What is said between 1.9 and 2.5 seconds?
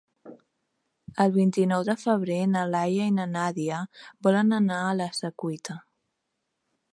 febrer